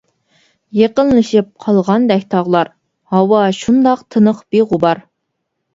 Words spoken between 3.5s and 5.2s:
شۇنداق تىنىق بىغۇبار.